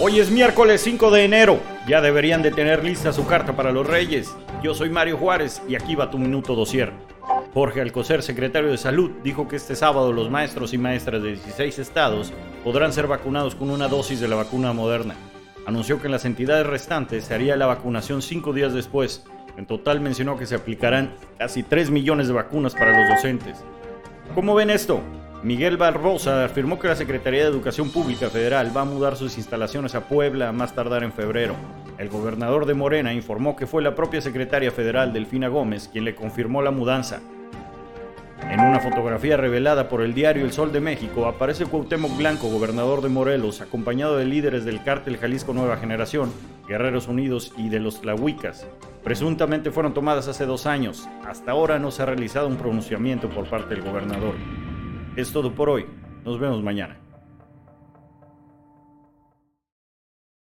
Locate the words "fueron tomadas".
49.70-50.26